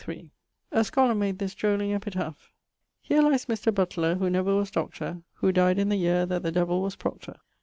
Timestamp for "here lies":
3.01-3.45